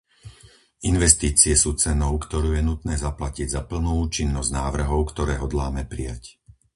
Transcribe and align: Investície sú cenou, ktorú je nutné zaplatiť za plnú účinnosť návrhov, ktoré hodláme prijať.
Investície 0.93 1.53
sú 1.63 1.71
cenou, 1.83 2.13
ktorú 2.25 2.49
je 2.57 2.61
nutné 2.69 2.93
zaplatiť 3.05 3.47
za 3.55 3.61
plnú 3.69 3.91
účinnosť 4.09 4.49
návrhov, 4.59 4.99
ktoré 5.13 5.33
hodláme 5.43 5.83
prijať. 5.91 6.23